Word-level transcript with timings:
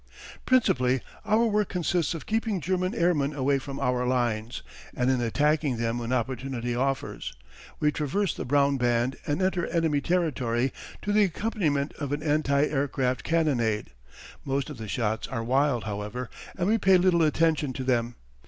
Principally 0.47 1.01
our 1.25 1.45
work 1.45 1.69
consists 1.69 2.15
of 2.15 2.25
keeping 2.25 2.59
German 2.59 2.95
airmen 2.95 3.35
away 3.35 3.59
from 3.59 3.79
our 3.79 4.03
lines, 4.03 4.63
and 4.95 5.11
in 5.11 5.21
attacking 5.21 5.77
them 5.77 5.99
when 5.99 6.11
opportunity 6.11 6.73
offers. 6.73 7.35
We 7.79 7.91
traverse 7.91 8.33
the 8.33 8.43
brown 8.43 8.77
band 8.77 9.17
and 9.27 9.43
enter 9.43 9.67
enemy 9.67 10.01
territory 10.01 10.73
to 11.03 11.11
the 11.11 11.25
accompaniment 11.25 11.93
of 11.99 12.11
an 12.13 12.23
anti 12.23 12.65
aircraft 12.65 13.23
cannonade. 13.23 13.91
Most 14.43 14.71
of 14.71 14.79
the 14.79 14.87
shots 14.87 15.27
are 15.27 15.43
wild, 15.43 15.83
however, 15.83 16.31
and 16.57 16.67
we 16.67 16.79
pay 16.79 16.97
little 16.97 17.21
attention 17.21 17.71
to 17.73 17.83
them. 17.83 18.15